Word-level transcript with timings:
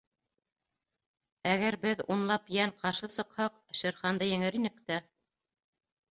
Әгәр 1.49 1.75
беҙ 1.83 1.99
унлап 2.15 2.49
йән 2.55 2.73
ҡаршы 2.83 3.09
сыҡһаҡ, 3.15 3.59
Шер 3.81 3.99
Ханды 3.99 4.31
еңер 4.31 4.57
инек 4.61 4.81
тә... 4.89 4.99